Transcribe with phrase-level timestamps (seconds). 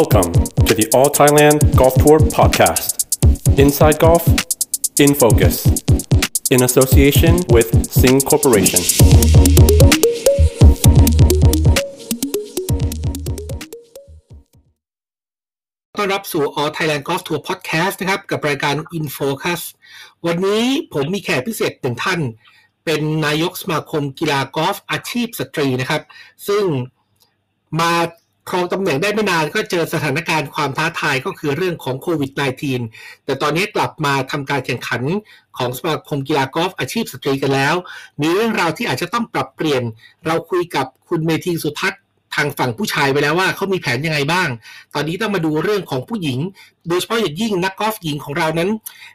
[0.00, 0.32] Welcome
[0.66, 2.86] to the All Thailand Golf Tour podcast.
[3.62, 4.24] Inside Golf,
[4.98, 5.54] in focus,
[6.50, 7.68] in association with
[7.98, 8.82] Sing Corporation.
[15.96, 19.62] ต้อนรับสู่ All Thailand Golf Tour Podcast นะครับ กับรายการ InFocus
[20.26, 22.20] วันนี้ผมมีแขกพิเศษหนึ่งท่าน
[22.84, 26.02] เป็นนายกสมาคมกีฬากอล์ฟอาชีพสตรีนะครับ
[26.48, 26.64] ซึ่ง
[27.80, 27.94] มา
[28.50, 32.32] ครองตำแหน่งได้ไม่นานก็เจอสถานการณ์ความท้าทายก็คือเรื่องของโควิด
[32.78, 35.02] -19 แต่ตอนนี้กลับมาทำการแข่งขัน
[35.58, 37.74] ของสมาคมกีฬากอล์ฟอาชีพสตรีกันแล้ว
[38.20, 39.82] มีเรื่องราวที่อาจจะต้องปรับเปลี่ยน
[40.26, 42.00] เราคุยกับคุณเมธีสุทัศน์
[42.34, 44.48] ทางฝั่งผู้ชายไปแล้วว่าเขามีแผนยังไงบ้าง
[44.94, 46.38] ตอนนี้ต้องมาดูเรื่องของผู้หญิง
[46.88, 48.70] โดยเฉพาะอย่างยิ่งนักกอล์ฟหญิงของเรานั้น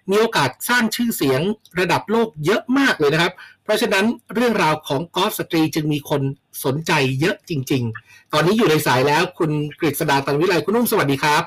[0.10, 1.42] มีโอกาสสร้างชื่อเสียง
[1.80, 3.34] ระดับโลกเยอะมากเลยนะครับ
[3.64, 6.22] เพราะฉะนั้นเรื่องราวของกอล์ฟสตรีจึงมีคน
[6.66, 11.44] สนใจเยอะจริง ๆ ตอนนี้อยู่ในสายแล้วคุณกฤษดาตันวิไลคุณนุ่มสวัสดีครับ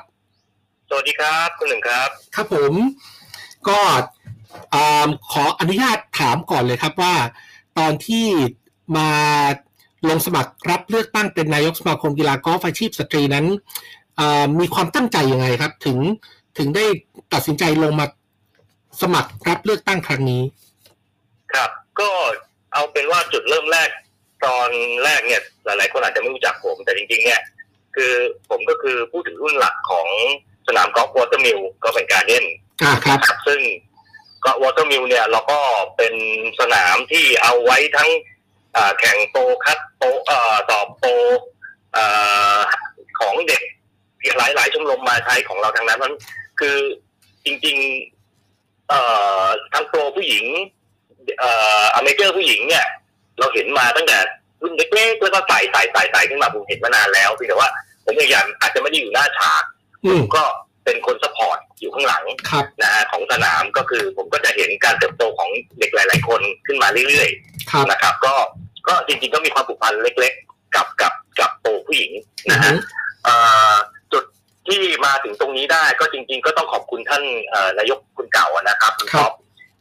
[0.89, 2.73] สวัสดีครับ คุณหนึ่งครับ ครับผม
[3.67, 3.79] ก็
[4.73, 7.15] อ่าขออนุญาตถามก่อนเลยครับว่า
[7.79, 8.25] ตอนที่
[8.97, 9.09] มา
[10.09, 13.45] ลงสมัครรับเลือกตั้งเป็นนายกสมาคมกีฬากอล์ฟอาชีพสตรีนั้น
[14.19, 15.97] อ่ามีความตั้งใจยังไงครับ ถึง
[16.57, 16.85] ถึงได้
[17.33, 18.05] ตัดสินใจลงมา
[19.01, 20.41] สมัครรับเลือกตั้งครั้งนี้
[21.53, 22.09] ครับ ก็
[22.73, 23.89] เอาเป็นว่าจุดเริ่มแรก
[24.45, 24.69] ตอน
[25.03, 27.41] แรกเนี่ย ห ลายๆคนอาจจะไม่รู้จักผม แต่จริงๆ เนี่ย
[27.95, 28.13] คือ
[28.49, 30.07] ผมก็คือผู้ถือหุ้นหลักของ
[30.67, 32.45] สนามกอล์ฟ Watermill ก็เป็นการเล่น
[32.83, 33.59] อ่าครับครับ ซึ่ง
[34.45, 35.59] ก็ Watermill เนี่ย เราก็
[35.97, 36.13] เป็น
[36.59, 38.09] สนามที่เอาไว้ทั้ง
[38.75, 41.11] อ่าแข่งโปรคัดโปรเอ่อสอบโปร
[41.93, 42.05] เอ่
[42.55, 42.57] อ
[43.19, 43.61] ของเด็ก
[44.37, 46.13] หลายหลายๆชมรมมาใช้ของเราทางนั้นมัน
[46.59, 46.77] คือ
[47.45, 49.01] จริงๆเอ่
[49.43, 50.45] อทั้งโปรผู้หญิง
[51.39, 51.51] เอ่
[51.81, 52.85] ออ major ผู้หญิงเนี่ย
[53.39, 54.17] เราเห็นมาตั้งแต่
[54.63, 57.69] รุ่นเล็กๆแล้วก็ไต่ไต่ไต่ไต่ขึ้นมาผมเห็นมานานแล้วเพียงแต่ว่า
[58.05, 59.63] ผมเองอย่างอาจจะไม่ได้อยู่หน้าฉาก
[60.05, 60.43] อืมก็
[60.85, 65.49] เป็นคน support อยู่ข้างหลังครับนะฮะของสนามก็คือผมก็จะเห็นการเติบโตของ
[65.79, 67.29] เด็กหลาย ๆ คนขึ้นมาเรื่อย
[67.71, 68.33] ครับๆนะครับ ก็
[68.87, 72.11] ก็จริงๆก็มีความผูกพันเล็ก ๆ กับกับกับโปรผู้หญิง
[72.47, 72.73] อืนะอฮึฮะ
[73.23, 73.35] เอ่
[73.71, 73.73] อ
[74.13, 74.23] จุด
[74.67, 79.33] ที่มาถึงตรงนี้ได้ก็จริง ๆ ก็ต้องขอบคุณท่านเอ่อนายกคุณเก่าอะนะครับคุณครับท็อป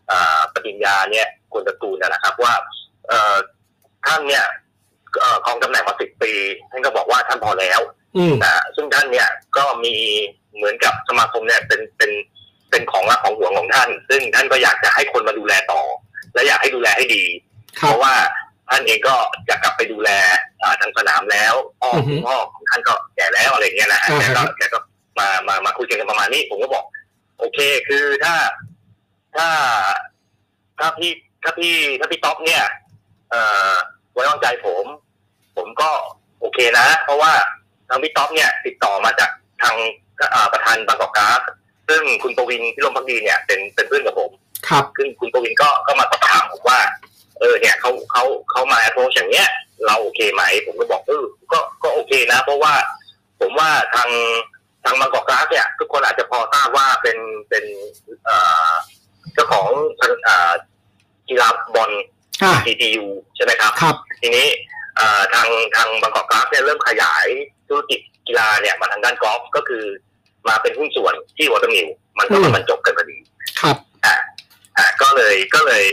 [0.08, 2.54] เอ่อปริญญาเนี่ยกุลตระกูลนะครับว่า
[3.08, 3.36] เอ่อ
[4.06, 4.71] ท่านเนี่ยเอ่อ
[5.44, 6.32] ครองตำแหน่งมาสิบปี
[6.70, 7.80] ท่านก็บอกว่าท่านพอแล้ว
[8.16, 9.94] อืมนะซึ่งท่านเนี่ยก็มี
[10.56, 12.10] เหมือนกับสมาคมเนี่ยเป็นเป็น
[12.70, 15.82] เป็นของรักของหวงของท่าน ซึ่งท่านก็อยากจะให้คนมาดูแลต่อ
[16.34, 17.24] และอยากให้ดูแลให้ดี
[17.78, 18.14] คเพรับราะว่า
[18.68, 19.16] ท่านเองก็
[19.48, 20.10] จะกลับไปดูแล
[20.62, 24.78] อ่าทางสนามแล้วพ่ออือฮึคุณพ่อของท่านก็แก่แล้วอะไรเงี้ยนะฮะอ่าแกฮะก็แกก็
[25.18, 26.84] มามามาคุยกันประมาณนี้ผมก็บอก
[27.38, 27.58] โอเค
[27.88, 28.34] คือถ้า
[29.36, 29.48] ถ้า
[30.78, 31.12] ถ้าพี่
[31.42, 32.64] ถ้าพี่ถ้าพี่ต๊อปเนี่ย
[33.30, 33.40] เอ่
[33.70, 33.74] อ
[34.12, 34.84] ไว้วางใจผม
[35.56, 35.90] ผมก็
[36.40, 37.32] โอเคนะ เพราะว่า
[37.88, 39.30] ทางพี่ต๊อปเนี่ย ติดต่อมาจาก
[39.62, 39.74] ทาง
[40.34, 41.40] อ่าประธานบางกอกก๊าซ
[41.88, 44.30] ซึ่งคุณประวินพิรมพักดีเนี่ยเป็นเป็นเพื่อนกับผม
[44.68, 46.80] ครับซึ่งคุณประวินก็ก็มาสอบถามผมว่า
[47.40, 49.48] เออเนี่ยเขาเขาเขามา approach อย่างเนี้ย
[49.86, 52.74] เราโอเคไหม ผมก็บอกเออก็ก็โอเคนะ เพราะว่า
[53.40, 54.10] ผมว่าทาง
[54.84, 57.18] ทางบางกอกก๊าซเนี่ย ทุกคนอาจจะพอทราบว่าเป็น
[57.48, 57.64] เป็น
[58.24, 58.36] เอ่
[58.68, 58.70] อ
[59.34, 59.68] เจ้าของ
[60.24, 60.52] เอ่อ
[61.28, 61.90] กีฬาบอล
[62.43, 63.04] อ่า GTU
[63.37, 64.47] ใช่ไหมครับครับทีนี้
[64.97, 67.26] เอ่อทางทางบางกอกกราฟเนี่ยเริ่มขยาย
[67.69, 69.84] ธุรกิจกีฬาเนี่ยมาทางด้านกอล์ฟก็คือ
[70.48, 71.88] มาเป็นหุ้นส่วนที่วอเตอร์มิล
[72.19, 73.19] มันก็อืมมันจบกันพอดี
[73.60, 74.15] ครับอ่า
[74.76, 75.84] อ่าก็เลยก็เลย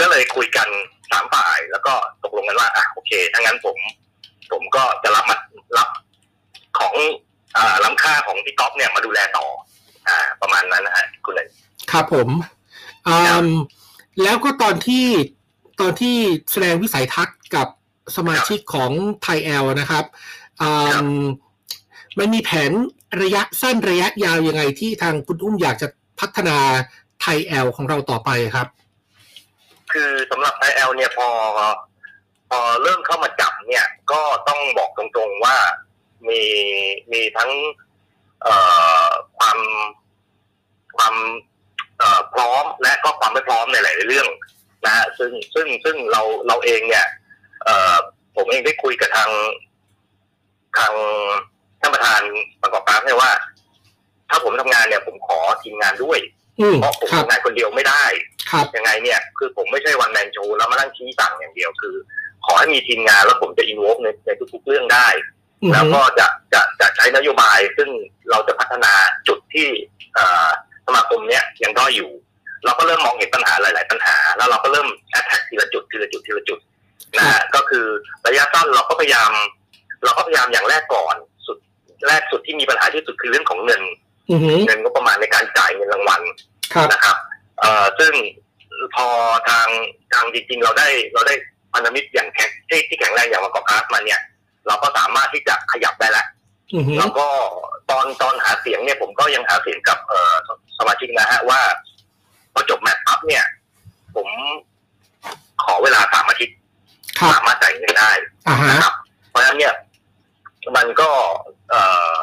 [0.00, 0.68] ก็เลยคุยกัน
[1.10, 3.76] สามฝ่ายแล้วก็ตกลงกันว่าอะโอเคถ้างั้นผม
[4.52, 5.36] ผมก็จะรับมา
[5.78, 5.88] รับ
[6.78, 6.94] ของ
[7.56, 9.46] อ่าล้ำค่าของพี่ก๊อฟเนี่ยมาดูแลต่อ
[10.08, 11.48] อ่า ประมาณนั้นนะฮะคุณเลย
[11.92, 12.28] ครับผม
[13.06, 13.14] อื
[13.46, 13.48] ม
[14.22, 15.06] แล้วก็ตอนที่
[15.80, 16.16] ตอนที่
[16.52, 17.68] แสดงวิสัยทัศน์กับ
[18.16, 18.92] สมาชิกของ
[19.22, 20.04] ไทยแอลนะครับ
[20.60, 21.24] อืครับม
[22.18, 22.72] มันมีแผน
[23.22, 25.88] ระยะสั้นระยะยาวยังไงที่ทางคุณอุ้มอยากจะ
[26.20, 26.58] พัฒนา
[27.20, 28.68] ไทยแอลของเราต่อไปครับ
[29.92, 31.28] คือสำหรับไทยแอลเนี่ยพอ
[32.48, 35.56] พอเริ่มเข้ามาจับเนี่ย ก็ต้องบอกตรงๆว่า
[36.28, 36.42] มี
[37.12, 37.50] มีทั้ง
[38.42, 38.54] เอ่
[39.04, 39.06] อ
[39.38, 39.58] ความ
[40.96, 41.14] ความ
[41.98, 44.28] เอ่อพร้อมและก็ความไม่พร้อมในหลายๆเรื่อง
[44.84, 47.06] นะฮะซึ่งซึ่งซึ่งเราเราเองเนี่ย
[47.64, 47.96] เอ่อ
[48.36, 49.30] ผมเองได้คุยกับทาง
[50.78, 50.92] ทาง
[51.80, 52.20] ท่านประธาน
[52.62, 53.30] ประกอบการให้ว่า
[54.30, 56.18] ถ้าผมทำงานเนี่ย ผมขอทีมงานด้วย
[56.60, 58.04] อืมเพราะผมครับทำงานคนเดียวไม่ได้
[58.50, 61.94] ครับยังไงเนี่ย คือผมไม่ใช่วันแมนโชว์แล้วมานั่งชี้สั่งอย่างเดียวคือ
[62.44, 65.08] ขอให้มีทีมงานแล้วผมจะอินวในในทุกๆเรื่องได้
[65.62, 67.88] อือแล้วฮึก็จะจะจะใช้นโยบายซึ่ง
[68.30, 68.92] เราจะพัฒนา
[69.28, 69.68] จุดที่
[70.14, 70.48] เอ่อ
[70.86, 72.10] สมาคมเนี้ยยังด้อยอยู่
[72.64, 76.58] เราก็เริ่มมองเห็นปัญหาหลาย ๆ ปัญหา แล้วเราก็เริ่มแอดแท็กทีละจุดทีละจุดทีละจุด
[77.18, 77.86] นะฮะก็คือ
[78.26, 79.30] ระยะสั้นเราก็พยายาม
[80.04, 81.16] เราก็พยายามอย่างแรกก่อน
[81.46, 81.58] สุด
[82.06, 83.82] แรกสุดที่มีปัญหาที่สุดคือเรื่องของเงิน
[84.30, 86.22] อือหือเงินก็ประมาณในการจ่ายเงินรางวัล
[86.74, 87.16] ครับนะครับ
[87.60, 88.12] เอ่อซึ่ง
[88.94, 89.06] พอ
[89.48, 89.68] ทาง
[90.12, 91.34] ทางจริง ๆ เราได้เราได้
[91.72, 94.20] พันธมิตรอย่างแข็งที่ที่แข็งแรงอย่างมากอกคลาสมาเนี่ย
[94.66, 96.26] เราก็สามารถที่จะขยับได้แล้ว
[96.74, 97.26] อือหือแล้วก็
[97.90, 100.34] ตอนตอนหาเสียงเนี่ยผมก็ยังหาเสียงกับเอ่อ
[100.78, 101.60] สมาชิกนะฮะว่า
[102.52, 103.44] พอจบแมตช์ปั๊บเนี่ย
[104.14, 104.28] ผม
[105.62, 106.56] ขอเวลาสามอาทิตย์
[107.18, 108.10] ครับสามารถจ่ายเงินได้
[108.48, 108.94] อ่าฮะนะครับ
[109.30, 109.74] เพราะฉะนั้นเนี่ย
[110.76, 111.08] มันก็
[111.70, 111.82] เอ่
[112.12, 112.14] อ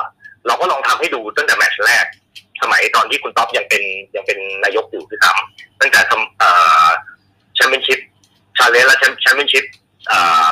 [0.47, 2.06] เราก็ลองทำให้ดูตั้งแต่แมตช์แรก
[2.62, 3.83] สมัยตอนที่คุณต๊อบยังเป็น
[4.15, 6.50] ยังเป็นนายกอยู่ที่ทำตั้งแต่ทำเอ่
[6.85, 6.88] อ
[7.56, 8.00] Championship
[8.57, 9.65] Challenge และแชมเปี้ยนชิพ
[10.07, 10.45] เอ่อ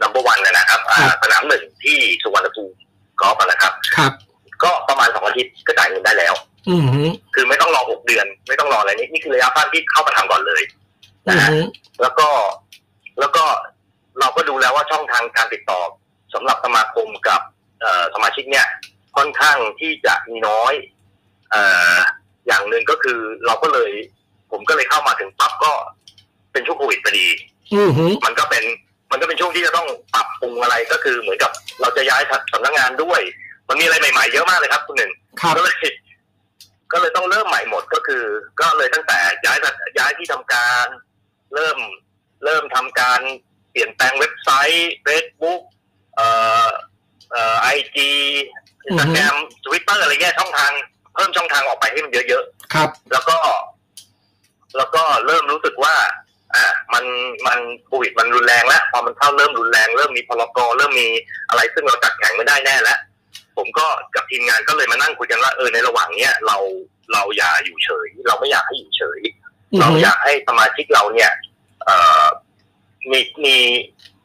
[0.00, 2.74] number one นะครับอ่าครับสนามหนึ่งที่สุวรรณภูมิ
[3.20, 4.12] กอล์ฟนะครับครับ
[4.62, 6.49] ก็ประมาณสองอาทิตย์ก็จ่ายเงินได้แล้วอือหือ
[7.34, 10.62] คือไม่ต้องรอหกเดือน ไม่ต้องรออะไรนี่นี่คือระยะสั้นที่เข้ามาทำก่อนเลย
[11.26, 11.64] อืนะอฮะหือ
[12.02, 12.28] แล้วก็
[13.20, 13.44] แล้วก็
[14.20, 15.80] เราก็ดูแล้วว่าช่องทางการติดต่อ
[16.34, 17.40] สำหรับสมาคมกับ
[17.80, 18.66] เอ่อสมาชิกเนี่ย
[19.16, 20.72] ค่อนข้างที่จะมีน้อย
[21.50, 21.62] เอ่
[21.94, 21.96] อ
[22.46, 23.90] อย่างหนึ่งก็คือเราก็เลย
[24.50, 25.72] ผมก็เลยเข้ามาถึงปั๊บก็
[26.52, 27.26] เป็นช่วงโควิดพอดี
[27.74, 28.64] อือหือมันก็เป็น
[29.10, 32.22] มันก็เป็นช่วงที่จะต้องปรับปรุงอะไรก็คือเหมือนกับเราจะย้าย
[32.52, 33.20] สำนักงานด้วย
[33.68, 35.10] มันมีอะไรใหม่ๆเยอะมากเลยครับคุณหนึ่ง
[35.40, 35.76] ครับก็เลย
[36.92, 38.24] ก็เลยต้องเริ่มใหม่หมดก็คือ
[38.60, 39.58] ก็เลยตั้งแต่ย้าย
[39.98, 40.86] ย้ายที่ทำการ
[41.54, 41.78] เริ่ม
[42.44, 43.20] เริ่มทำการ
[43.70, 45.60] เปลี่ยนแปลงเว็บไซต์ Facebook
[46.16, 46.28] เอ่
[46.66, 46.68] อ
[47.32, 48.10] เอ่อไอจี
[48.86, 49.34] อินสตาแกรม
[49.64, 50.72] ทวิตเตอร์อะไรเงี้ยช่องทาง
[51.14, 52.44] เพิ่มช่องทางออกไปให้มันเยอะ
[52.74, 53.36] ครับๆแล้วก็
[54.76, 55.94] แล้วก็เริ่มรู้สึกว่า
[56.54, 57.04] อ่า มัน
[57.46, 61.08] มันโควิดมันรุนแรงแล้วพอมันเข้าเริ่มรุนแรง เริ่มมีพลกรเริ่มมี
[61.48, 62.98] อะไรซึ่งเราจัดแข่งไม่ได้แน่แล้ว
[63.56, 66.56] ผมก็กับทีมงานก็เลยมานั่งคุยกันว่าเออในระหว่างเนี้ยเรา
[67.12, 69.20] เราอย่าอยู่เฉย เราไม่อยากให้อยู่เฉย
[69.72, 71.30] อือเราหืออยากให้สมาชิกเราเนี่ย
[71.84, 72.24] เอ่อ
[73.10, 73.56] มีมี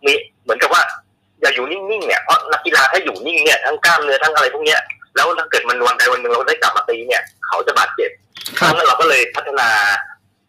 [0.06, 0.14] มี
[0.44, 0.84] เหมือนกับว่า
[1.42, 4.82] อย่าอยู่นิ่งๆเนี่ยเพราะนักกีฬาถ้าอยู่นิ่งเนี่ยทั้งกล้ามเนื้อทั้งอะไรพวกเนี้ย
[5.16, 8.12] แล้วถ้าเกิดมันวันใดวันหนึ่งเราได้กลับมาตีเนี่ย เขาจะบาดเจ็บ
[8.60, 9.70] ครับแล้วเราก็เลยพัฒนา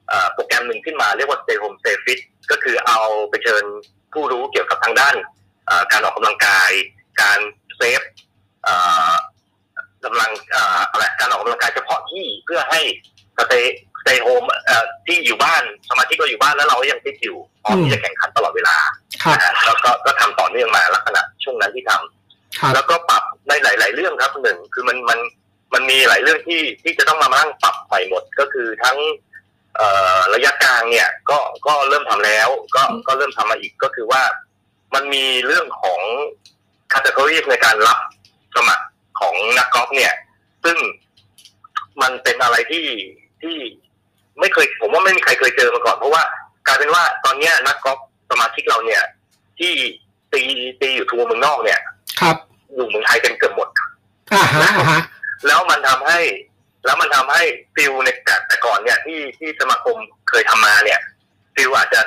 [0.08, 2.20] เอ่อโปรแกรมหนึ่งขึ้นมาเรียกว่า Stay Home Stay Fit
[2.50, 3.00] ก็คือเอา
[3.31, 3.64] ไปเชิญ
[4.12, 5.17] ผู้รู้เกี่ยวกับทางด้าน
[5.67, 6.70] เอ่อการออกกำลังกาย
[7.22, 7.38] การ
[7.76, 8.25] เซฟเอ่อ
[10.04, 12.80] กำลังเอ่ออะไรการออกกำลังกายเฉพาะที่เพื่อให้
[13.38, 13.64] stay
[14.02, 18.76] stay home เอ่อที่อยู่บ้านสมาชิกเราอยู่บ้านแล้วเราก็ยังฟิตอยู่พร้อมที่จะแข่งขันตลอดเวลา
[19.22, 25.19] ครับนะฮะแล้วก็ก็ทำต่อเนื่องมาลักษณะช่วงนั้นที่ทำครับแล้วก็ปรับในหลาย ๆ เรื่องครับหนึ่งคือมันมัน
[25.74, 28.98] มันมีหลายเรื่องที่ที่จะต้องมานั่งปรับใหม่หมดก็คือทั้ง
[29.76, 29.88] เอ่
[30.19, 34.22] อระยะกลางเนี่ยก็ก็เริ่มทำแล้ว ก็ก็เริ่มทำมาอีกก็คือว่า
[34.94, 36.00] มันมีเรื่องของ
[36.92, 37.98] คาต e กรีในการรับ
[38.56, 38.85] สมัคร
[39.20, 40.12] ของนักกอล์ฟเนี่ย
[40.64, 40.76] ซึ่ง
[42.03, 42.87] มันเป็นอะไรที่
[43.43, 43.56] ที่
[44.41, 46.23] ไม่เคย ผมว่าไม่มีใครเคยเจอมาก่อน เพราะว่า
[46.67, 47.99] กลายเป็นว่าตอนเนี้ยนักกอล์ฟ
[48.31, 49.03] สมาชิกเราเนี่ย
[49.58, 49.73] ที่
[50.32, 50.43] ตี
[50.81, 51.81] ตีอยู่ทัวร์เมืองนอกเนี่ย
[52.20, 52.37] ครับ
[52.75, 53.69] อยู่เมืองไทยกันเกือบหมด
[54.32, 55.03] อ่าฮะอ่าฮะ
[55.47, 56.20] แล้วมันทำให้
[56.85, 57.43] แล้วมันทำให้
[57.75, 59.97] ฟิลในแต่แต่ก่อนเนี่ยที่ที่สมาคม
[60.29, 61.00] เคยทำมาเนี่ย
[61.55, 62.00] ฟิลอาจจะ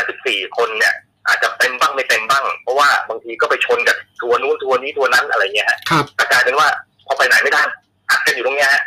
[0.00, 0.94] 84 คนเนี่ย
[1.28, 6.68] อาจจะเต็มบ้างไม่เต็มบ้าง เพราะว่าบางทีก็ไปชนกับทัวร์นู้นทัวร์นี้ทัวร์นั้นอะไรเงี้ยฮะครับแต่กลายเป็นว่า
[7.06, 7.62] พอไปไหนไม่ได้
[8.10, 8.82] อัดกันอยู่ตรงเนี้ยฮะ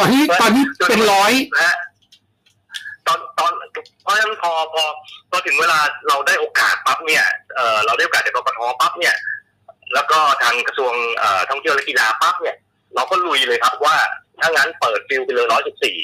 [0.00, 1.76] ตอนนี้ตอนนี้เป็นร้อยนะฮะ
[3.06, 3.52] ตอนตอน
[4.02, 4.82] เพราะฉะนั้นพอพอ
[5.30, 5.78] พอถึงเวลา
[6.08, 7.24] เราได้โอกาสปั๊บเนี่ย
[7.56, 9.14] เออเราได้โอกาสจากกกทปั๊บเนี่ย
[9.94, 12.56] แล้วก็ทางกระทรวงเอ่อท่องเที่ยวและกีฬาปั๊บเนี่ย
[12.94, 13.96] เราก็ลุยเลยครับว่า
[14.40, 15.96] ถ้างั้นเปิดฟิลไปเลยร้อยสิบสี่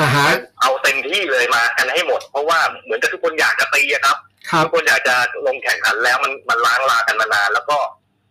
[0.00, 0.26] อ่าฮะ
[0.60, 4.30] เอาเต็มที่เลยมากันให้หมด เพราะว่าเหมือนกับทุกคนอยากจะตีอะครับครับ
[4.62, 5.14] ทุกคนอยากจะ
[5.46, 7.78] ลงแข่งขันแล้วมันมันล้างลากันมานาน แล้วก็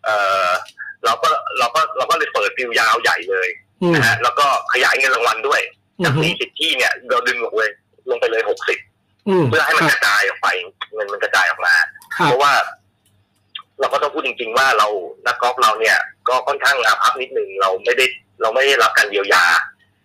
[0.05, 0.09] เอ
[0.45, 0.49] อ
[1.05, 3.49] เราก็เราก็เราก็เลยเปิดฟิลยาวใหญ่เลย
[3.81, 5.61] อืมนะฮะแล้วก็ขยายเงินรางวัลด้วย
[5.99, 7.71] อืจากอฮึสี่สิบที่เนี่ยเราดึงลงเลย
[8.09, 8.79] ลงไปเลยหกสิบ
[9.27, 10.47] อืมเพื่อให้มันคกรับระจายออกไป
[10.93, 11.75] เงินมันกระจายออกมา
[12.15, 12.53] ครับเพราะว่า
[13.79, 14.87] เราก็ต้องพูดจริง ๆ ว่าเรา
[15.27, 15.97] นักกอล์ฟเราเนี่ย
[16.29, 18.05] ก็ค่อนข้างอาภัพนิดนึงเราไม่ได้
[18.41, 19.43] เราไม่ได้รับการเยียวยา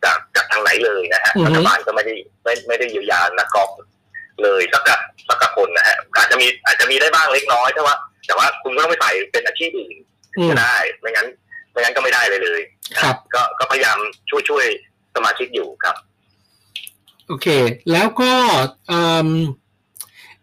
[0.04, 3.70] จากจากทางไหนเลยนะฮะอือฮึรัฐบาลก็ไม่ได้ไม่ไม่ได้เยียวยานักกอล์ฟ
[4.42, 7.94] เลยสักกับสักกับคนนะฮะอาจจะมีอาจจะมีได้บ้างเล็กน้อยแต่ว่า
[8.26, 9.96] แต่ว่าคุณก็ต้องไปใส่เป็นอาชีพอื่น
[10.38, 11.26] อืมก็ได้ไม่งั้น
[11.70, 12.60] ไม่งั้นก็ไม่ได้เลยเลย
[13.00, 13.98] ครับ ก็ก็พยายาม
[14.30, 14.66] ช่วยช่วย
[15.14, 15.96] สมาชิกอยู่ครับ
[17.26, 17.46] โอเค
[17.92, 18.32] แล้วก็
[18.88, 19.28] เอิ่ม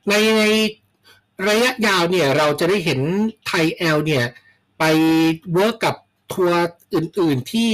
[0.10, 0.44] ในใน
[1.48, 3.00] ระยะยาวเนี่ย เราจะได้เห็น
[3.48, 4.26] ไทยแอลเนี่ย
[4.80, 4.84] ไป
[5.54, 5.96] work กับ
[6.34, 6.62] ทัวร์
[6.96, 7.72] อื่น ๆ ที่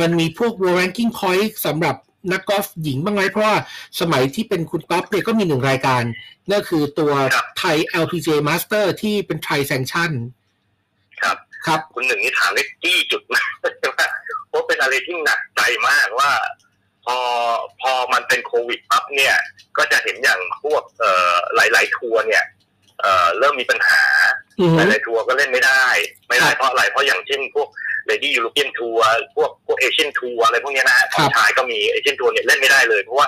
[0.00, 1.96] มันมีพวก World Ranking Point สำหรับ
[2.32, 3.56] นักกอล์ฟหญิงบ้างไหมเพราะว่า
[4.00, 6.02] สมัยที่เป็นคุณก๊อฟเนี่ยก็มีหนึ่งรายการ
[6.50, 10.10] นั่นคือตัวครับไทย LPGA Master ที่เป็นไทยแซงชั่น
[11.20, 14.08] ครับ ครับคุณหนึ่งนี่ถามได้จี้จุดมากว่า
[14.48, 16.30] เพราะเป็นอะไรที่หนักใจมากว่า
[17.04, 17.18] พอ
[17.80, 19.34] พอมันเป็นโควิดปั๊บเนี่ย
[19.76, 22.44] ก็จะเห็นอย่างพวกเอ่อหลาย ๆ ทัวร์เนี่ย
[23.00, 24.04] เอ่อเริ่มมีปัญหา
[24.60, 25.86] อือหฮึลายๆทัวร์ก็เล่นไม่ได้
[26.28, 27.68] ไม่ได้ครับเพราะอะไรเพราะอย่างเช่นพวก
[28.08, 33.26] เลดี้ยูโรเปียนทัวร์พวกพวกเอเชียนทัวร์อะไรพวกเนี้ยนะฮะครับชายก็มีเอเชียนทัวร์เนี่ยเล่นไม่ได้เลยเพราะว่า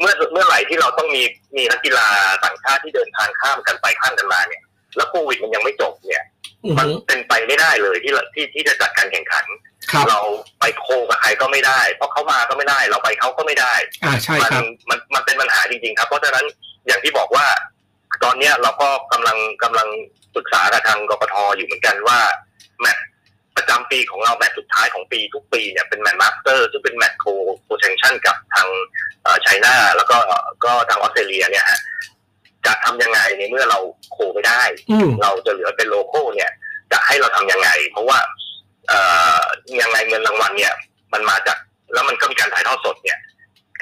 [0.00, 1.22] เมื่อเมื่อไหร่ที่เราต้องมี
[1.56, 2.08] มีนักกีฬา
[2.44, 4.62] ต่างชาติที่เดินทางข้ามกันไปข้ามกันมาเนี่ย
[4.96, 6.24] แล้วโควิดมันยังไม่จบเนี่ย
[6.64, 9.44] อือมันฮึเป็นไปไม่ได้เลยที่เราที่ที่จะจัดการแข่งขัน
[9.90, 10.20] ครับเรา
[10.60, 13.74] ไปโคกับใครก็ไม่ได้ เพราะเขามาก็ไม่ได้ เราไปเขาก็ไม่ได้
[14.04, 16.44] อ่าใช่มัครับมันมันเป็นปัญหาจริงๆครับ เพราะฉะนั้น
[16.86, 17.46] อย่างที่บอกว่า
[18.24, 19.88] ตอนเนี้ยเราก็กำลังกำลัง
[20.34, 22.18] ปรึกษากับทางกกทอยู่เหมือนกันว่า
[22.80, 23.04] แมตช์
[23.62, 27.26] ประจำปีของเราแมตช์สุดท้ายของปีทุกปีเนี่ยเป็นแมตช์มาสเตอร์ซึ่งเป็นแมตช์โค
[27.64, 28.66] co-sanction กับทาง
[29.42, 30.18] ไชน่าแล้วก็
[30.64, 31.80] ก็ทางออสเตรเลียเนี่ยฮะ
[32.66, 33.78] จะทำยังไงในเมื่อเรา
[34.12, 36.50] co ไม่ได้อืมเราจะเหลือเป็นโลโก้เนี่ย
[36.92, 38.18] จะให้เราทำยังไง เพราะว่า
[38.88, 38.98] เอ่
[39.38, 39.40] อ
[39.80, 40.72] ยังไงเงินรางวัลเนี่ย
[41.12, 41.58] มันมาจาก
[41.92, 43.18] แล้วมันก็มีการถ่ายทอดสดเนี่ย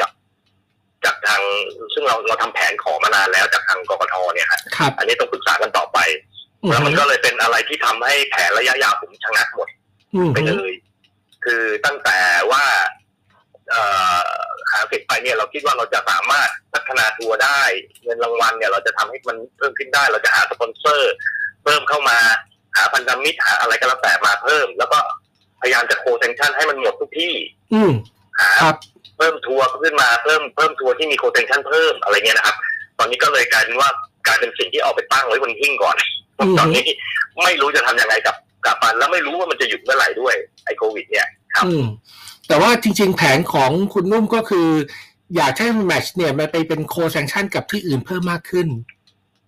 [0.01, 0.11] กับ
[1.05, 1.43] จากทาง
[1.93, 5.99] ซึ่งเราเราทำแผนขอมานานแล้วจากทางกกทเนี่ยฮะครับอันนี้ต้องปรึกษากันต่อไป
[6.63, 9.69] อือแล้วฮึมันก็เลยเป็นอะไรที่ทำให้แผนระยะยาวผม ชะงักหมด
[10.15, 10.73] อืมไปเลย
[11.45, 12.19] คือตั้งแต่
[12.51, 12.65] ว่า
[13.71, 13.83] เอ่
[14.17, 14.19] อ
[14.71, 17.61] หาเสร็จไปเนี่ยเราคิดว่าเราจะสามารถพัฒนาทัวร์ได้
[18.03, 21.15] เงินรางวัลเนี่ยเราจะทำให้มันเพิ่มขึ้นได้ เราจะหาสปอนเซอร์
[21.65, 22.19] เพิ่มเข้ามา
[22.77, 24.99] หาพันธมิตรหาอะไรก็แล้วแต่มาเพิ่ม แล้วก็
[25.61, 27.35] พยายามจะ co-sanction ให้มันหมดทุกที่
[27.75, 27.93] อืม
[28.41, 28.77] หาครับ
[29.17, 32.57] เพิ่มทัวร์ขึ้นมาเพิ่มเพิ่มทัวร์ที่มี co-sanction เพิ่มอะไรเงี้ยนะครับ
[32.99, 33.91] ตอนนี้ก็เลยกลายเป็นว่า
[34.27, 35.97] กลายเป็นสิ่งที่เอาไปตั้งไว้บนหิ้งก่อน
[36.41, 36.83] อืมตอนนี้
[37.43, 38.35] ไม่รู้จะทำยังไงกับ
[38.91, 41.85] กับมันแล้วไม่รู้ว่ามันจะหยุดเมื่อไหร่ด้วยไอ้โควิด เนี่ยครับอืม
[42.49, 44.69] แต่ว่าจริง ๆ แผนของคุณนุ่มก็คือ
[45.37, 48.69] อยากให้แมตช์เนี่ยมันไปเป็น co-sanction กับที่อื่นเพิ่มมากขึ้น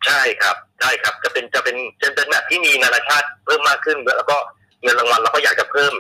[0.06, 4.37] ใช่ครับใช่ครับจะเป็นจะเป็นจะเป็นแบบที่มีนานาชาติเพิ่มมากขึ้น แล้วก็
[4.82, 5.92] เงินรางวัลเราก็อยากจะเพิ่ม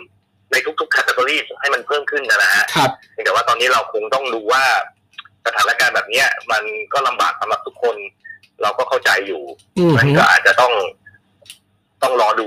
[0.50, 4.64] ในทุกๆแคตตา o r y ให้มันเพิ่มขึ้นนะฮะครับเพียงแต่ว่าตอนนี้เราคงต้องดูว่า
[5.46, 7.96] สถานการณ์แบบเนี้ยมันก็ลำบากสำหรับทุกคน
[8.62, 9.42] เราก็เข้าใจอยู่
[9.78, 10.72] อืมมันก็อาจจะต้อง
[12.02, 12.46] ต้องรอดู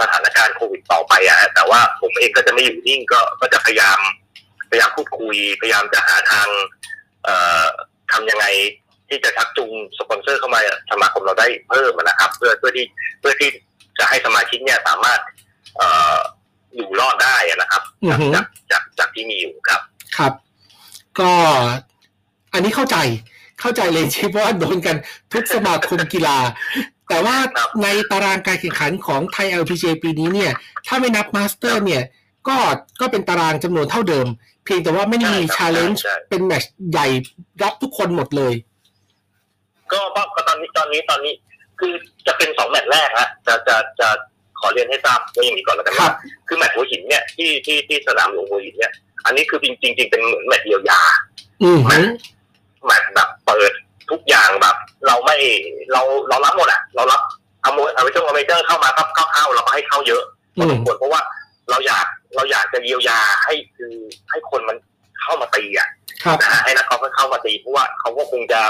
[0.00, 3.98] สถานการณ์โควิดต่อไปอะฮะแต่ว่าผมเองก็จะไม่อยู่นิ่งก็ก็จะพยายาม
[4.70, 6.48] พยายามพูดคุย พยายามจะหาทาง
[7.24, 7.64] เอ่อ
[8.12, 8.46] ทำยังไง
[9.08, 12.86] ที่จะชักจูงสปอนเซอร์เข้ามาสมาคมเราได้เพิ่มนะครับ เพื่อเพื่อที่
[13.20, 13.48] เพื่อที่
[13.98, 15.20] จะให้สมาชิกเนี่ยสามารถ
[15.76, 16.16] เอ่อ
[16.74, 19.80] อยู่รอดได้นะครับ อือฮึ จากจากจากที่มีอยู่ครับ
[20.16, 20.32] ครับ
[21.18, 21.30] ก็
[22.52, 22.96] อันนี้เข้าใจ
[23.60, 24.96] เข้าใจเลยที่เพราะว่าโดนกัน
[25.32, 26.36] ทุกสมาคมกีฬา
[27.14, 30.52] แต่ว่าครับในตารางการแข่งขันของไทย LPGA ปีนี้เนี่ย
[30.86, 32.02] ถ้าไม่นับมาสเตอร์เนี่ย
[32.48, 32.56] ก็
[33.00, 34.26] ก็เป็นตารางจำนวนเท่าเดิม
[34.64, 37.06] เพียงแต่ว่าไม่ได้มีใช่ครับชาเลนจ์ใช่เป็นแมตช์ใหญ่
[37.62, 38.54] รับทุกคนหมดเลย
[39.92, 40.00] ก็
[40.34, 41.34] ก็ตอนนี้ตอนนี้ตอนนี้
[41.80, 41.92] คือ
[42.26, 44.08] จะเป็นสองแมตช์แรกฮะจะจะจะ
[44.60, 46.12] ขอเรียนให้ทราบไว้อย่างนี้ก่อนแล้วกันครัว่า
[46.48, 48.92] คือแมตช์หัวหินเนี่ยที่ที่ที่สนามหลวงหัวหินเนี่ย
[49.24, 51.00] อันนี้คือจริงจริงๆเป็นเหมือนแมตช์เยียวยา
[51.62, 52.12] อืมแมตช์
[52.86, 53.72] แมตช์แบบเปิด
[54.10, 55.36] ทุกอย่างแบบ เราไม่
[55.92, 57.20] เราเรารับหมดอะ เรารับ
[57.62, 60.22] เอาโมเอาไปช่วงอเมเจอร์เข้ามาครับเข้าเข้าเราก็ให้เข้าเยอะ
[60.56, 61.20] พอือสมมควรเพราะว่า
[61.70, 63.94] เราอยากเราอยากจะเยียวยาให้คือ
[64.30, 64.76] ให้คนมัน
[65.22, 65.88] เข้ามาตีอะ
[66.24, 68.60] ครับนะฮะให้นักกอล์ฟเข้ามาตีเพราะว่าเขาก็คงจะ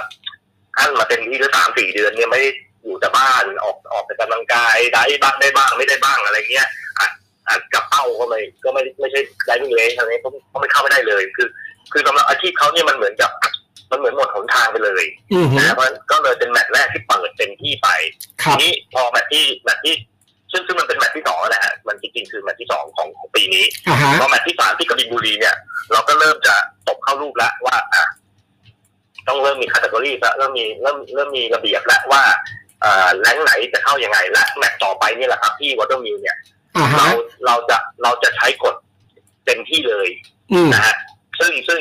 [0.78, 2.50] อั้นมาเต็มที่หรือสามสี่เดือนเนี่ยไม่ได้
[2.82, 7.10] อยู่แต่บ้านออกออกไปกำลังกายได้บ้างได้บ้างไม่ได้บ้างอะไรเงี้ยอาจ
[7.48, 11.48] อาจกลับเป้าก็ไม่ก็ไม่ไม่ใช่ได้ไม่เลยอะไรเงี้ยเขาเขาไม่เข้าไม่ได้เลย คือ
[11.92, 13.30] คือสำหรับอาชีพเขาเนี่ยมันเหมือนกับ
[13.90, 17.88] มันเหมือนหมดหนทางไปเลยอืมนะเพราะฉะนั้นก็เลยเป็นแมตช์แรกที่เปิดเต็มที่ไป
[18.42, 19.94] ครัทีบนี้พอแมตช์ที่แมตช์ที่
[20.52, 25.54] ซึ่งซึ่งมันเป็นแมตช์ที่สองแล้วแหละฮะมันจริงๆคือแมตช์ที่สองของของปีนี้อ่าฮะพอแมตช์ที่สามที่กบินบุรีเนี่ย
[25.92, 26.54] เราก็เริ่มจะ
[26.88, 28.04] ตบเข้ารูปแล้วว่าอะ
[29.28, 32.22] ต้องเริ่มมี category แล้วเริ่มมีเริ่มเริ่มมีระเบียบแล้วว่า
[32.80, 36.36] เอ่อ rank ไหนจะเข้ายังไงและแมตช์ต่อไปนี่แหละครับที่วอเตอร์มิลเนี่ย
[36.76, 37.06] อ่าฮะเรา
[37.46, 38.74] เราจะเราจะใช้กฎ
[39.46, 40.08] เต็มที่เลย
[40.52, 40.94] อืมนะฮะ
[41.40, 41.80] ซึ่งซึ่ง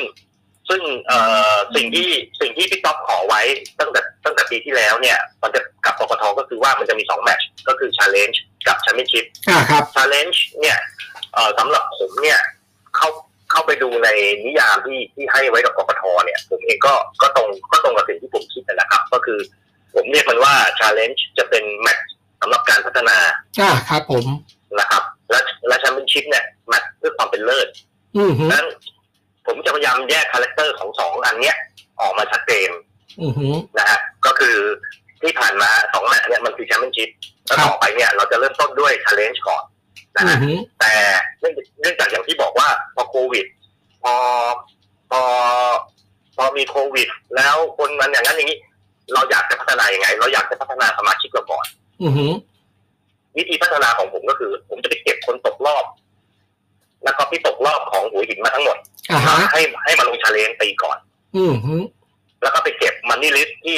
[0.68, 1.18] ซึ่งเอ่
[1.52, 2.08] อสิ่งที่
[2.40, 3.40] สิ่งที่พี่ต๊อบขอไว้
[3.80, 10.78] ตั้งแต่ตั้งแต่ปีที่แล้วเนี่ย มันจะกับกกทก็คือว่ามันจะมีสองแมตช์ก็คือ Challenge กับ Championship อ่าครับ Challenge เนี่ย
[11.34, 12.40] เอ่อสำหรับผมเนี่ย
[12.96, 13.08] เข้า
[13.50, 14.08] เข้าไปดูใน
[14.44, 19.38] นิยามที่ที่ให้ไว้กับกกทเนี่ย ผมเองก็ก็ตรงก็ตรงกับสิ่งที่ผมคิดนั่นแหละครับ ก็คือ
[19.94, 22.06] ผมเรียกมันว่า Challenge จะเป็นแมตช์
[22.40, 23.16] สำหรับการพัฒนา
[23.60, 24.24] อ่าครับผม
[24.78, 27.68] นะครับ และและแชมเปี้ยนชิพเนี่ยแมตช์เพื่อความเป็นเลิศ
[28.16, 28.66] อืมฮึนั้น
[29.46, 31.56] ผมจะพยายามแยก character ของสองอันเนี้ย
[32.00, 32.70] ออกมาชัดเจน
[33.20, 33.46] อืมฮึ
[33.78, 34.56] นะฮะก็คือ
[35.22, 37.08] ที่ผ่านมาสองแมตช์เนี่ยมันคือแชมเปี้ยนชิพ
[37.46, 39.62] แล้วครับต่อไปเนี่ย เราจะเริ่มต้นด้วย challenge ก่อน
[40.16, 40.92] นะอืมฮะฮึแต่
[41.40, 43.46] เนื่องเนื่องจากอย่างที่บอกว่าพอโควิด
[44.02, 44.14] พอ
[45.10, 45.20] พอ
[46.36, 48.58] พอมีโควิด แล้วคนมันอย่างนั้นอย่างนี้
[49.14, 51.66] เราอยากจะพัฒนายังไง เราอยากจะพัฒนาสมาชิกเราก่อน
[52.02, 52.26] อืมฮึ
[53.36, 55.84] วิธีพัฒนาของผมก็คือ ผมจะไปเก็บคนตกรอบ
[57.04, 58.76] แล้วก็ที่ตกรอบของหัวหินมาทั้งหมด
[59.10, 60.96] อ่าฮะให้ให้มาลง challenge ตีก่อน
[61.36, 61.74] อืมฮึ
[62.42, 63.76] แล้วก็ไปเก็บ money list ที่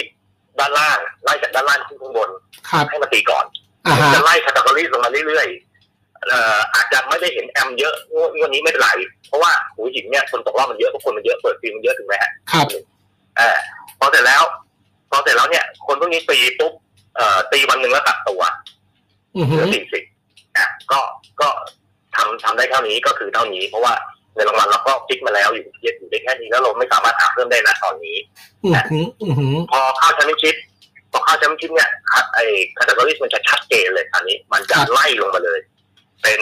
[0.59, 2.31] ด้านล่างไล่จากด้านล่างขึ้นข้างบน
[2.69, 3.45] ครับให้มาตีก่อน
[3.87, 8.91] อ่าผมฮะจะไล่ category ลงมาเรื่อยๆเอ่ออาจจะไม่ได้เห็น am เยอะงวดงวดนี้ไม่เป็นไร
[9.27, 12.67] เพราะว่าหัวหินเนี่ยคนตกรอบมันเยอะเพราะคนมันเยอะเปิด field มันเยอะถูกไหมฮะครับ
[13.37, 13.59] เออ
[13.99, 14.43] พอเสร็จแล้ว
[15.11, 16.73] พอเสร็จแล้วเนี่ย คนพวกนี้ตีปุ๊บ
[17.17, 18.43] เอ่อตีวันหนึ่งแล้วตัดตัว
[19.37, 20.05] อือฮึเหลือสี่สิบ
[20.57, 21.01] อะก็
[21.41, 21.49] ก็
[22.17, 23.95] ทำทำได้เท่านี้ก็คือเท่านี้ เพราะว่า
[24.35, 28.17] ในรางวัลเราก็ fix มาแล้วอยู่อยู่ได้แค่นี้แล้วเราไม่สามารถหาเพิ่มได้นะตอนนี้
[28.65, 30.55] อือฮึอือฮึพอเข้าแชมเปี้ยนชิพ
[31.13, 31.91] พอเข้าแชมเปี้ยนชิพเนี่ย
[32.35, 32.45] ไอ้
[32.77, 35.61] category มันจะชัดเจนเลยอันนี้ มันจะไล่ลงมาเลย
[36.23, 36.41] เป็น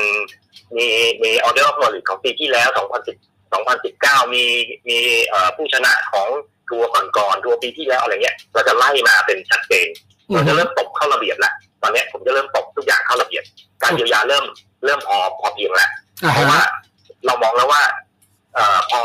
[0.76, 0.86] มี
[1.22, 2.68] มี order of merit ของปีที่แล้ว
[3.12, 4.44] 2010 2019 มี
[4.88, 6.28] มีเอ่อผู้ชนะของ
[6.68, 9.88] ทัวร์ก่อนๆทัวร์ปีที่แล้วอะไรเงี้ยเราจะไล่มาเป็นชัดเจน
[10.30, 11.54] อือฮึเราจะเริ่มตบเข้าระเบียบแล้ว
[11.84, 13.44] ตอนเนี้ยผมจะเริ่มตบทุกอย่างเข้าระเบียบ
[13.82, 14.44] การเยียวยาเริ่ม
[14.84, 15.90] เริ่มพอพอเพียงแล้ว
[16.24, 16.70] อ่าเพราะว่าฮะ
[17.26, 17.82] เรามองแล้วว่า
[18.54, 19.00] เอ่อพอ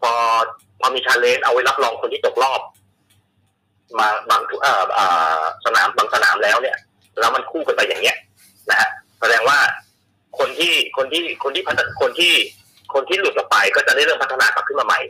[0.00, 0.10] พอ
[0.80, 2.60] พอมี challenge เอาไว้รับรองคนที่ตกรอบ
[3.98, 5.04] มาบางเอ่อเอ่
[5.38, 6.76] อสนามบางสนามแล้วเนี่ย
[7.18, 8.16] แล้วมันคู่กันไปอย่างเงี้ย
[8.70, 8.88] นะฮะ
[9.20, 9.58] แสดงว่า
[10.38, 12.32] คนที่คนที่คนที่พัฒคนที่
[12.94, 15.00] คนที่หลุดออกไปก็จะได้เริ่มพัฒนากลับขึ้นมาใหม่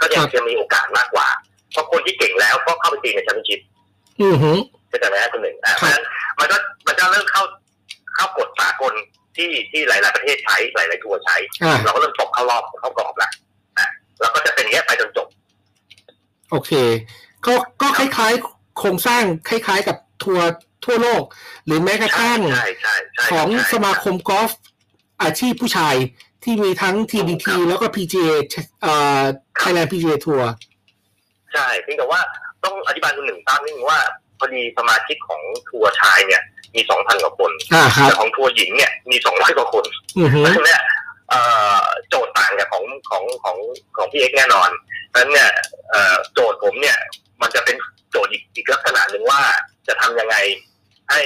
[0.00, 1.28] ก็ยังจะมีโอกาสมากกว่า
[1.72, 3.60] เพราะคนที่เก่งแล้วก็เข้าไปตีในแชมเปี้ยนชิพ
[4.22, 4.52] อือฮึ
[4.88, 6.04] เข้าใจไหมฮะคุณหนึ่งอะเพราะฉะนั้น
[6.38, 7.42] มันก็มันจะเริ่มเข้า
[8.16, 8.94] เข้ากฎสากล
[9.36, 13.32] ที่ที่หลาย ๆ ประเทศใช้หลาย ๆ ทัวร์ใช้ อ่า เราก็เริ่มตกเข้ารอบเข้ากรอบแล้ว
[13.78, 13.88] นะ
[14.20, 15.26] แล้วก็จะเป็นอย่างเงี้ยไปจนจบ
[16.50, 16.70] โอเค
[17.46, 20.46] ก็ก็คล้ายๆ โครงสร้างคล้ายๆ กับทัวร์
[20.84, 21.22] ทั่วโลก
[21.66, 24.50] หรือแม้กระใช่ทั่ง ใช่ใช่ใช่ของใช่ สมาคมกอล์ฟ
[25.22, 25.96] อาชีพผู้ชาย
[26.44, 28.30] ที่มีทั้ง TDT แล้วก็ PGA
[28.82, 29.22] เอ่อ
[29.60, 30.42] Thailand PGA Tour
[31.52, 32.20] ใช่เพียงแต่ว่า
[32.64, 34.00] ต้องอธิบายคุณหนึ่งทราบนิดนึงว่า
[34.38, 36.42] พอดีสมาชิกของทัวร์ชายเนี่ย
[36.74, 39.84] มีสองพันกว่าคนอ่าครับแต่ของทัวร์หญิงเนี่ยมีสองร้อยกว่าคน
[40.18, 40.82] อือฮึเพราะฉะนั้นเนี่ย
[41.28, 41.40] เอ่
[41.76, 43.56] อโจทย์ต่างกับของของของ
[43.96, 44.70] ของพี่เอกแน่นอน
[45.08, 45.50] เพราะฉะนั้นเนี่ย
[45.90, 46.98] เอ่อโจทย์ผมเนี่ย
[47.40, 47.76] มันจะเป็น
[48.10, 49.40] โจทย์อีกอีกลักษณะหนึ่งว่า
[49.86, 50.36] จะทำยังไง
[51.10, 51.20] ให้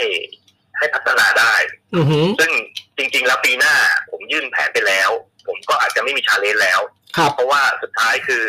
[0.78, 1.54] ให้พัฒนาได้
[1.96, 2.50] อือฮึซึ่ง
[2.96, 3.74] จริง ๆ แล้วปีหน้า
[4.10, 5.10] ผมยื่นแผนไปแล้ว
[5.46, 6.80] ผมก็อาจจะไม่มี challenge แล้ว
[7.16, 8.44] ครับเพราะว่าสุดท้ายคือ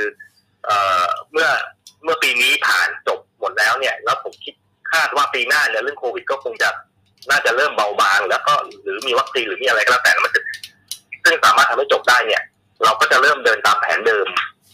[0.65, 1.49] เอ่อเมื่อ
[2.03, 4.53] เมื่อปีนี้ผ่านจบ หมดแล้วเนี่ยแล้วผมคิด
[4.91, 6.69] คาดว่าปีหน้าเนี่ยเรื่องโควิดก็คงจะ
[7.29, 8.53] น่าจะเริ่มเบาบาง แล้วก็
[8.83, 10.41] หรือมีวัคซีนหรือมีอะไรก็แล้วแต่แล้วมันจะ
[11.23, 12.41] ซึ่งสามารถทำให้จบได้เนี่ย
[12.83, 14.27] เราก็จะเริ่มเดินตามแผนเดิม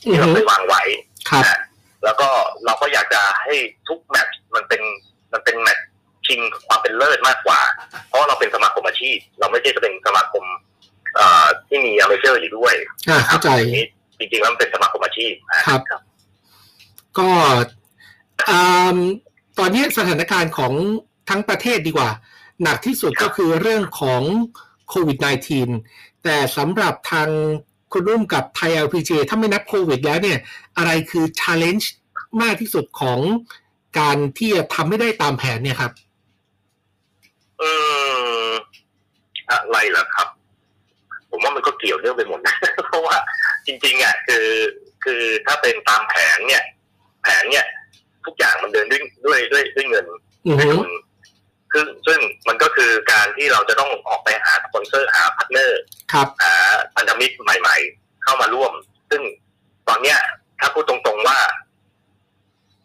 [0.05, 0.81] อือที่เราฮึเคยวางไว้
[1.29, 1.59] ครับนะ
[2.03, 2.27] แล้วก็
[2.65, 3.55] เราก็อยากจะให้
[3.87, 4.81] ทุกแมตช์มันเป็น
[5.33, 5.85] มันเป็นแมตช์
[6.27, 7.59] ชิงความเป็นเลิศมากกว่า
[8.07, 10.43] เพราะเราเป็นสมาคมอาชีพ เราไม่ใช่จะเป็นสมาคม
[11.15, 12.73] เอ่อที่มี amateur อยู่ด้วย
[13.09, 13.85] อ่าเข้าใจอันนี้
[14.19, 15.81] จริงๆแล้วมันเป็นสมาคมอาชีพนะครับ
[17.17, 17.59] ก็อ่า
[19.59, 20.73] ตอนนี้สถานการณ์ของ
[21.29, 22.09] ทั้งประเทศดีกว่า
[22.63, 24.21] หนักที่สุดก็คือเรื่องของ
[24.89, 25.17] โควิด
[25.69, 27.29] -19 แต่สำหรับทาง
[27.91, 30.39] คุณรุ่มกับไทย LPG ถ้าไม่นับโควิดแล้วเนี่ย
[30.77, 31.85] อะไรคือ challenge
[32.41, 33.19] มากที่สุดของ
[33.99, 35.91] การที่จะทำไม่ได้ตามแผนเนี่ยครับ
[37.61, 37.71] อื
[38.47, 38.49] ม
[39.49, 40.27] อะไรล่ะครับ
[41.29, 42.55] ผมว่ามันก็เกี่ยวเนื่องไปหมดนะ
[42.87, 43.15] เพราะว่า
[43.65, 44.47] จริง ๆอะคือ
[45.03, 46.63] คือถ้าเป็นตามแผนเนี่ย
[47.23, 47.65] แผนเนี่ย
[48.25, 50.05] ทุกอย่างมันเดินด้วยด้วยด้วยด้วยเงิน
[50.45, 50.89] อือด้วยฮึทุน
[51.73, 55.79] ซึ่งซึ่งมันก็คือการที่เราจะต้องออกไปหาสปอนเซอร์หาพาร์ทเนอร์
[56.13, 56.53] ครับหา
[56.95, 58.71] พันธมิตรใหม่ ๆ เข้ามาร่วม
[59.09, 59.21] ซึ่ง
[59.87, 60.19] ตอนเนี้ย
[60.59, 61.39] ถ้าพูดตรงๆว่า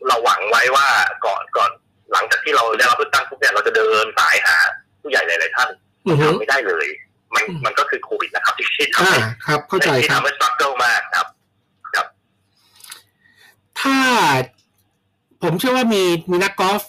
[0.07, 0.87] เราหวังไว้ว่า
[1.27, 1.70] ก่อนก่อน
[2.12, 4.57] หลังจากที่เราได้รับเลือกตั้งปุ๊บเนี่ยเราจะเดินสายหา
[5.01, 5.70] ผู้ใหญ่หลายๆท่าน
[6.07, 6.87] อือฮึทำไม่ได้เลย
[7.35, 11.27] มันอืมมันก็คือโควิดนะครับที่ที่ทำอ่าให้ครับเข้าใจที่ครับทำให้ struggle มากครับ
[13.81, 13.99] ถ้า
[15.44, 16.83] ผมเชื่อว่ามีมีนักกอล์ฟ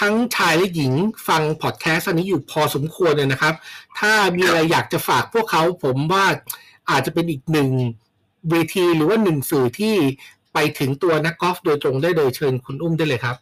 [0.00, 0.92] ทั้งชายและหญิง
[1.28, 3.54] ฟังพอดแคสต์อันนี้อยู่พอสมควรเลยนะครับ
[3.98, 6.24] ถ้ามีอะไรอยากจะฝากพวกเขาผมว่า
[6.90, 7.70] อาจจะเป็นอีกหนึ่ง
[8.50, 9.94] เวทีหรือว่าหนึ่งสื่อที่
[10.54, 13.36] ไปถึงตัวนักกอล์ฟโดยตรงได้เลยเชิญคุณอุ้มได้เลยครับ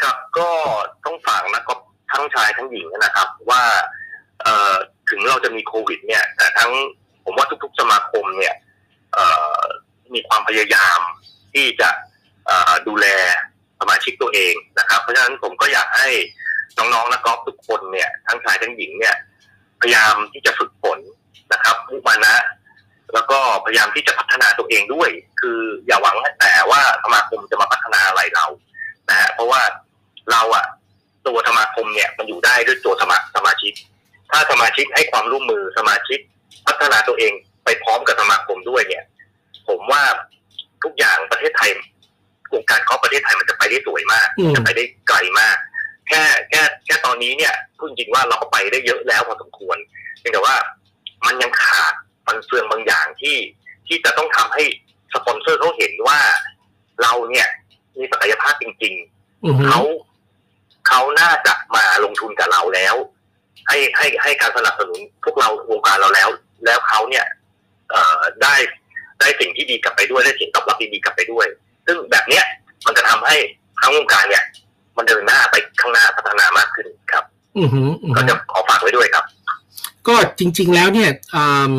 [0.00, 0.50] ครับก็
[1.04, 1.74] ต้องฝากนะก็
[2.10, 3.62] ทั้งชายทั้งหญิงนะครับ ว่า
[4.42, 4.74] เอ่อ
[5.10, 6.70] ถึงเราจะมีโควิด เนี่ย แต่ทั้ง
[7.24, 8.54] ผมว่าทุกๆสมาคมเนี่ย
[9.12, 9.24] เอ่
[9.56, 9.60] อ
[10.14, 10.98] มีความพยายาม
[11.54, 11.88] ที่จะ
[12.88, 13.06] ดูแล
[13.80, 16.08] สมาชิกตัวเองนะครับ เพราะฉะนั้นผมก็อยากให้
[16.78, 19.16] น้องๆนักกอล์ฟทุกคนเนี่ยทั้งชายทั้งหญิงเนี่ย
[19.80, 20.98] พยายามที่จะฝึกฝน
[21.52, 22.34] นะครับมุมานะ
[23.14, 28.46] แล้วก็พยายามที่จะพัฒนาตัวเองด้วย คืออย่าหวังแต่ว่าสมาคมจะมาพัฒนาอะไรเรา
[29.08, 29.62] นะฮะเพราะว่า
[30.32, 30.64] เราอะ
[31.26, 33.72] ตัวสมาคมเนี่ยมันอยู่ได้ด้วยตัวสมาสมาชิก
[34.30, 36.18] ถ้าสมาชิกให้ความร่วมมือสมาชิก
[36.66, 37.32] พัฒนาตัวเอง
[37.64, 39.04] ไปพร้อมกับสมาคมด้วยเนี่ย
[39.68, 40.02] ผมว่า
[40.84, 41.70] ทุกอย่างประเทศไทย
[42.52, 45.56] วงการกอล์ฟประเทศไทยมันจะไปได้สวยมากอืมจะไปได้ไกลมาก
[46.08, 49.76] แค่แค่แค่ตอนนี้เนี่ยพูดจริงๆว่าเราก็ไปได้เยอะแล้วพอสมควร
[50.18, 50.56] เพียงแต่ว่า
[51.26, 51.92] มันยังขาด
[52.24, 53.36] ฟันเฟืองบางอย่างที่
[53.86, 54.62] ที่จะต้องทำให้
[55.14, 56.20] สปอนเซอร์เขาเห็นว่า
[57.02, 57.46] เราเนี่ย
[57.98, 59.80] มีศักยภาพจริงๆอือฮึเขา
[60.88, 62.94] เขาน่าจะมาลงทุนกับเราแล้ว
[63.68, 66.28] ให้ให้ให้การสนับสนุนพวกเราวงการเราแล้ว
[66.64, 67.24] แล้วเขาเนี่ย
[67.90, 68.54] เอ่อได้
[69.20, 71.46] ได้สิ่งที่ดีกลับไปด้วยได้สิ่งตอบรับดีๆกลับไปด้วย
[71.88, 72.44] ซึ่งแบบเนี้ย
[72.86, 73.36] มันจะทำให้
[73.80, 74.44] ทั้งวงการเนี่ย
[74.96, 77.24] มันเดินหน้าไปข้างหน้าพัฒนามากขึ้นครับ
[77.58, 79.24] อือหืออือก็หืจะอขอฝากไว้ด้วยครับ
[80.08, 81.72] ก็จริง ๆ แล้วเนี่ยอ่า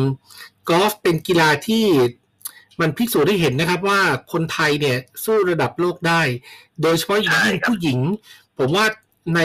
[0.68, 1.84] กอล์ฟเป็นกีฬาที่
[2.80, 4.00] มันพิสูจน์ได้เห็นนะครับว่า
[4.32, 6.22] คนไทยเนี่ยสู้ระดับโลกได้
[6.82, 7.98] โดยเฉพาะอย่างยิ่งใช่ครับผู้หญิง
[8.58, 8.86] ผมว่า
[9.34, 9.40] ใน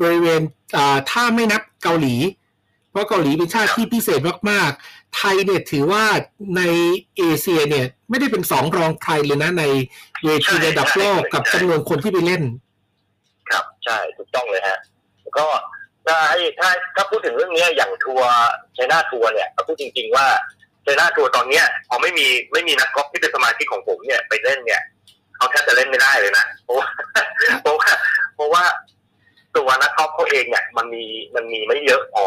[0.00, 0.42] บริเวณ
[0.76, 2.14] อ่าถ้าไม่นับเกาหลี
[2.90, 6.04] เพราะเกาหลีเป็นชาติที่พิเศษมากๆ ไทยเนี่ยถือว่า
[6.56, 6.62] ใน
[7.18, 9.64] เอเชียเนี่ย ไม่ได้เป็นสองรองใครเลยนะใน
[10.24, 12.42] เวทีระดับโลกกับจำนวนคนที่ไปเล่น
[13.50, 14.78] ครับใช่ถูกต้องเลยฮะ
[15.22, 15.46] แล้วก็
[16.06, 18.30] ถ้าให้ถ้าถ้าพูดถึงเรื่องเนี้ยอย่างทัวร์
[18.74, 20.26] ไชน่าทัวร์เนี่ยก็พูดจริง ๆ ว่า
[20.82, 24.82] China Tour ตอนเนี้ยพอไม่มีไม่มีนักกอล์ฟที่เป็นสมาชิกของผมเนี่ยไปเล่นเนี่ย
[25.36, 26.86] เขาแทบจะเล่นไม่ได้เลยนะเพราะว่า
[27.62, 27.90] เพราะว่า
[28.34, 28.62] เพราะว่า
[29.56, 32.26] ตัวนักกอล์ฟเขาเองเนี่ยมันมีมันมีไม่เยอะพอ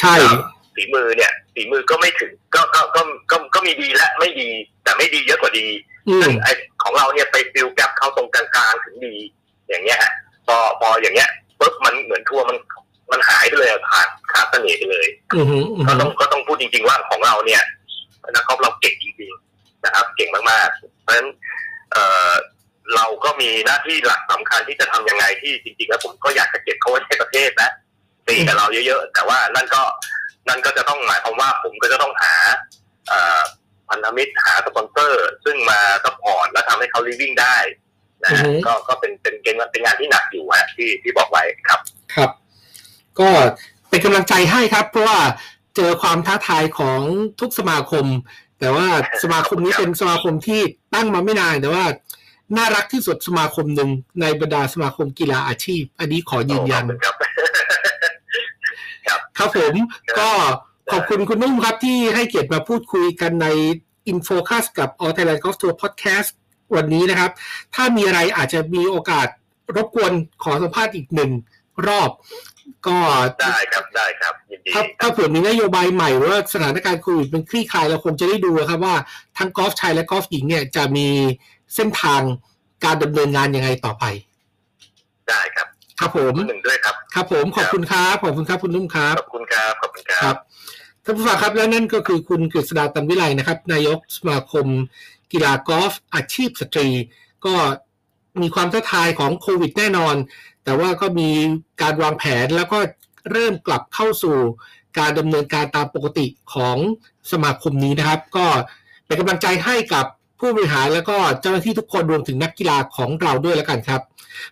[0.00, 0.14] ใช่
[0.74, 1.32] ฝีมือเนี่ย
[1.80, 4.48] ฝีมือก็ไม่ถึงก็ก็ก็ก็ก็มีดีและไม่ดี
[4.84, 5.66] แต่ไม่ดีเยอะกว่าดี
[6.08, 6.48] อืมซึ่งไอ
[6.82, 9.14] ของเราเนี่ยไป fill gap เข้าตรงกลางๆถึงดี
[9.68, 10.12] อย่างเงี้ยฮะ
[10.46, 12.56] พอพออย่างเงี้ยปุ๊บมันเหมือนทัวร์มัน
[13.12, 17.62] มันหายไปเลยอะขาดขาดเสน่ห์ไปเลยอือหืออือก็หืต้องก็ต้องพูดจริง ๆ ว่าของเราเนี่ย
[18.34, 21.28] นักกอล์ฟเราเก่งจริง ๆ นะครับ เก่งมากๆเพราะฉะนั้น
[21.92, 22.30] เอ่อ
[22.96, 27.70] เราก็มีหน้าที่หลักสำคัญที่จะทำยังไงที่จริงๆแล้วผมก็อยากจะเก็บเขาไว้ในประเทศนะ
[28.26, 29.82] ตีกับเราเยอะ ๆ แต่ว่านั่นก็
[30.48, 32.32] นั่นก็จะต้องหมายความว่าผมก็จะต้องหา
[33.08, 33.40] เอ่อ
[33.88, 37.56] พันธมิตรหาสปอนเซอร์ ซึ่งมา support และทำให้เขา living ได้
[38.24, 41.80] นะฮะก็ก็เป็นเป็นเป็นเป็นงานที่หนักอยู่ฮะที่ที่บอกไว้ครับ
[42.14, 42.30] ครับ
[43.20, 43.28] ก็
[43.88, 45.18] เป็นกำลังใจให้ครับ เพราะว่า
[45.76, 47.00] เจอความท้าทายของ
[47.40, 48.06] ทุกสมาคม
[48.60, 48.86] แต่ว่า
[49.22, 50.60] สมาคมนี้เป็นสมาคมที่
[50.94, 51.84] ตั้งมาไม่นานแต่ว่า
[52.56, 57.14] น่ารักที่สุดสมาคมหนึ่งในบรรดาสมาคมกีฬาอาชีพ อันนี้ขอยืนยันขอบ
[59.04, 59.74] คุณครับครับผม
[60.18, 60.30] ก็
[60.92, 63.46] ขอบคุณคุณนุ่มครับที่ให้เกียรติมาพูดคุยกันใน
[64.10, 66.30] InFocus กับ All Thailand Golf Tour Podcast
[66.74, 67.30] วันนี้นะครับ
[67.74, 69.26] ถ้ามีอะไรอาจจะมีโอกาส
[69.76, 71.30] รบกวนขอสัมภาษณ์อีกหนึ่ง
[71.86, 72.10] รอบ
[72.86, 72.98] ก็
[73.40, 78.94] ได้ครับได้ครับยินดีถ้าครัถ้าบเผื่อมีนโยบายใหม่หรือว่าสถานการณ์โควิดเป็นคลี่คลายเราคงจะได้ดูครับว่า
[79.38, 81.08] ทั้งกอล์ฟชายและกอล์ฟหญิงเนี่ยจะมี
[81.74, 82.20] เส้นทาง
[82.84, 84.04] การดำเนินงานยังไงต่อไป
[85.28, 85.68] ได้ครับ
[86.00, 90.36] ครับผมหนึ่งด้วยครับ ครับผมขอบคุณครับขอบคุณครับคุณนุ่มครับขอบคุณครับขอบคุณคครัรับบ
[91.04, 94.66] ท่านผู้ฟังครับและนั่นก็คือคุณกฤษดาตันวิไลนะครับ นายกสมาคม
[95.32, 96.88] กีฬากอล์ฟอาชีพสตรี
[97.46, 97.54] ก็
[98.40, 100.14] มีความท้าทายของโควิดแน่นอน
[100.64, 101.30] แต่ว่าก็มี
[101.82, 102.78] การวางแผนแล้วก็
[103.30, 104.36] เริ่มกลับเข้าสู่
[104.98, 106.76] การดำเนินการตามปกติของ
[107.32, 108.46] สมาคมนี้นะครับ ก็
[109.06, 110.06] เป็นกำลังใจให้กับ
[110.38, 114.02] ผู้บริหารแล้วก็เจ้าหน้าที่ทุกคนรวมถึงนักกีฬาของเราด้วยแล้วกันครับ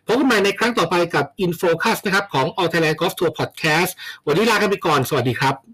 [0.06, 3.92] พบกันใหม่ในครั้งต่อไปกับ InFocus นะครับของ All Thailand Golf Tour Podcast
[4.26, 5.68] วันนี้ลากันไปก่อน สวัสดีครับ